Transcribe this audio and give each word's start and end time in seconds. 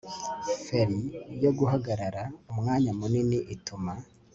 feri 0.65 0.99
yo 1.43 1.51
guhagarara 1.57 2.23
umwanya 2.51 2.91
munini 2.99 3.37
ituma 3.55 3.93